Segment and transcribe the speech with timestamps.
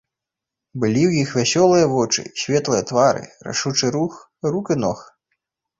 [0.83, 4.13] Былі ў іх вясёлыя вочы, светлыя твары, рашучы рух
[4.51, 4.99] рук і ног.